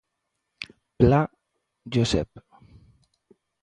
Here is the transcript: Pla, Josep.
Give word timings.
Pla, 1.03 1.21
Josep. 1.97 2.29